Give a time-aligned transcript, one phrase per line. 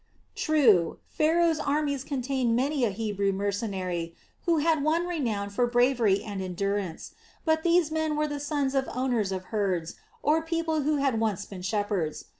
[0.33, 4.15] True, Pharaoh's armies contained many a Hebrew mercenary
[4.47, 7.11] who had won renown for bravery and endurance;
[7.45, 11.45] but these men were the sons of owners of herds or people who had once
[11.45, 12.25] been shepherds.